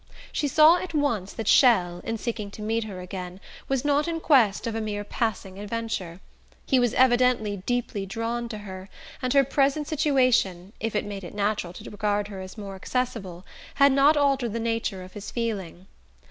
She 0.31 0.47
saw 0.47 0.77
at 0.79 0.95
once 0.95 1.31
that 1.33 1.45
Chelles, 1.45 2.03
in 2.03 2.17
seeking 2.17 2.49
to 2.49 2.63
meet 2.63 2.85
her 2.85 3.01
again, 3.01 3.39
was 3.67 3.85
not 3.85 4.07
in 4.07 4.19
quest 4.19 4.65
of 4.65 4.73
a 4.73 4.81
mere 4.81 5.03
passing 5.03 5.59
adventure. 5.59 6.21
He 6.65 6.79
was 6.79 6.95
evidently 6.95 7.57
deeply 7.67 8.07
drawn 8.07 8.49
to 8.49 8.57
her, 8.57 8.89
and 9.21 9.31
her 9.33 9.43
present 9.43 9.87
situation, 9.87 10.73
if 10.79 10.95
it 10.95 11.05
made 11.05 11.23
it 11.23 11.35
natural 11.35 11.71
to 11.73 11.89
regard 11.91 12.29
her 12.29 12.41
as 12.41 12.57
more 12.57 12.73
accessible, 12.73 13.45
had 13.75 13.91
not 13.91 14.17
altered 14.17 14.53
the 14.53 14.59
nature 14.59 15.03
of 15.03 15.13
his 15.13 15.29
feeling. 15.29 15.85